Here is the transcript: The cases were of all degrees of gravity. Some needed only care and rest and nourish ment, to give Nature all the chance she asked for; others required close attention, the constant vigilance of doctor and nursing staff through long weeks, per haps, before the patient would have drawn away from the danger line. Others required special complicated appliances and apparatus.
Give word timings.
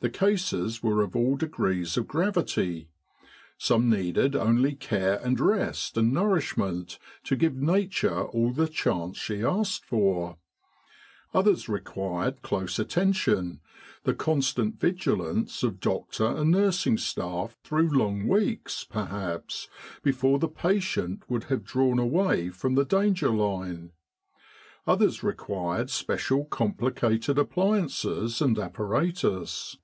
The 0.00 0.08
cases 0.10 0.80
were 0.80 1.02
of 1.02 1.16
all 1.16 1.34
degrees 1.36 1.96
of 1.96 2.06
gravity. 2.06 2.88
Some 3.56 3.90
needed 3.90 4.36
only 4.36 4.76
care 4.76 5.18
and 5.24 5.40
rest 5.40 5.96
and 5.96 6.12
nourish 6.14 6.56
ment, 6.56 7.00
to 7.24 7.34
give 7.34 7.56
Nature 7.56 8.22
all 8.28 8.52
the 8.52 8.68
chance 8.68 9.18
she 9.18 9.42
asked 9.44 9.84
for; 9.84 10.36
others 11.34 11.68
required 11.68 12.42
close 12.42 12.78
attention, 12.78 13.58
the 14.04 14.14
constant 14.14 14.78
vigilance 14.78 15.64
of 15.64 15.80
doctor 15.80 16.26
and 16.28 16.52
nursing 16.52 16.96
staff 16.96 17.56
through 17.64 17.90
long 17.90 18.28
weeks, 18.28 18.84
per 18.84 19.06
haps, 19.06 19.68
before 20.04 20.38
the 20.38 20.46
patient 20.46 21.24
would 21.28 21.42
have 21.50 21.64
drawn 21.64 21.98
away 21.98 22.50
from 22.50 22.76
the 22.76 22.84
danger 22.84 23.30
line. 23.30 23.90
Others 24.86 25.24
required 25.24 25.90
special 25.90 26.44
complicated 26.44 27.36
appliances 27.36 28.40
and 28.40 28.60
apparatus. 28.60 29.76